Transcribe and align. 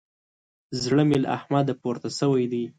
زړه 0.81 1.03
مې 1.09 1.17
له 1.23 1.27
احمده 1.37 1.73
پورته 1.81 2.09
سوی 2.19 2.45
دی. 2.51 2.63